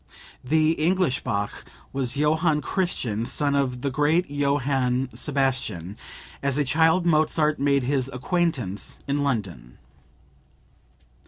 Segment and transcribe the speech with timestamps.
[0.43, 1.63] The "English" Bach
[1.93, 5.95] was Johann Christian, son of the great Johann Sebastian.
[6.41, 9.77] As a child Mozart made his acquaintance in London.)